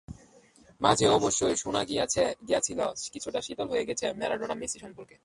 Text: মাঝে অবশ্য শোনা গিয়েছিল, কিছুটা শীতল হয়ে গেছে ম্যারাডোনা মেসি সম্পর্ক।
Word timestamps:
মাঝে 0.81 1.05
অবশ্য 1.09 1.39
শোনা 1.55 1.81
গিয়েছিল, 1.85 2.79
কিছুটা 3.13 3.39
শীতল 3.41 3.67
হয়ে 3.73 3.87
গেছে 3.89 4.05
ম্যারাডোনা 4.19 4.55
মেসি 4.61 4.77
সম্পর্ক। 4.79 5.11